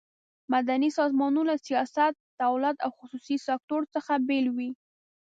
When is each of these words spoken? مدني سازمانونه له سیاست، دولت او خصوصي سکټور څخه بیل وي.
مدني 0.53 0.89
سازمانونه 0.97 1.47
له 1.49 1.55
سیاست، 1.67 2.13
دولت 2.43 2.75
او 2.85 2.91
خصوصي 2.99 3.37
سکټور 3.47 3.81
څخه 3.95 4.13
بیل 4.27 4.45
وي. 4.57 4.69